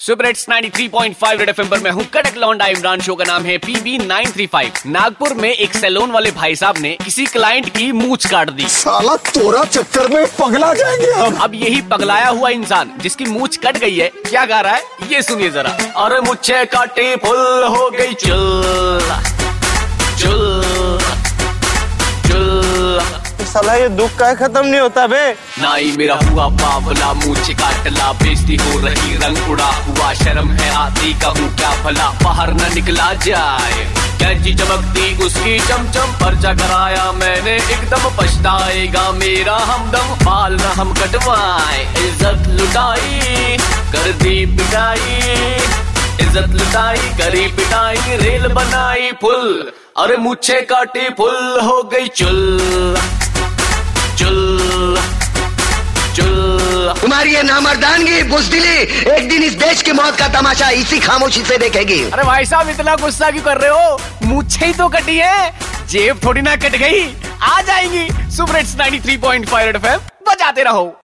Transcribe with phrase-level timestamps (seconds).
[0.00, 3.56] Super hits 93.5 red FM पर मैं हूँ कड़क लौंडा इमरान। शो का नाम है
[3.58, 8.50] पीबी 935 नागपुर में एक सैलून वाले भाई साहब ने किसी क्लाइंट की मूछ काट
[8.50, 13.56] दी। साला तोरा चक्कर में पगला जाएँगे हम। अब यही पगलाया हुआ इंसान जिसकी मूछ
[13.56, 14.82] कट गई है क्या गा रहा है?
[15.12, 15.70] ये सुनिए जरा।
[16.04, 19.25] अरे मुझे काटे फुल हो गई चुल।
[23.56, 25.20] साला, ये दुख का खत्म नहीं होता बे।
[25.60, 31.12] नाई, मेरा हुआ बावला मुझे काटला, बेइज्जती हो रही, रंग उड़ा हुआ, शर्म है आती,
[31.14, 33.86] कहूँ क्या भला, बाहर न निकला जाए।
[34.20, 41.80] कैची चमकती, उसकी चमचम पर्चा कराया मैंने, एकदम पछताएगा मेरा हमदम, बाल न हम कटवाए।
[42.06, 43.56] इज़्ज़त लुटाई,
[43.92, 45.18] कर दी पिटाई।
[46.20, 52.96] इज़्ज़त लुटाई, करी पिटाई, रेल बनाई, फुल। अरे मुझे काटी, फुल हो गई चुल।
[57.16, 58.76] तुम्हारी ये नामर्दानगी, बुजदिली।
[59.12, 62.68] एक दिन इस देश की मौत का तमाशा इसी खामोशी से देखेगी। अरे भाई साहब,
[62.68, 64.00] इतना गुस्सा क्यों कर रहे हो?
[64.22, 65.54] मुझे ही तो कटी है।
[65.88, 70.94] जेब थोड़ी ना कट गई। आ जाएँगी। सुपर हिट्स 93.5 एफएम बजाते रहो।